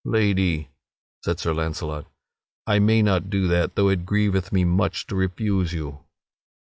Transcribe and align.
"Lady," 0.03 0.67
said 1.23 1.39
Sir 1.39 1.53
Launcelot, 1.53 2.07
"I 2.65 2.79
may 2.79 3.03
not 3.03 3.29
do 3.29 3.47
that, 3.49 3.75
though 3.75 3.89
it 3.89 4.03
grieveth 4.03 4.51
me 4.51 4.65
much 4.65 5.05
to 5.05 5.15
refuse 5.15 5.73
you." 5.73 5.99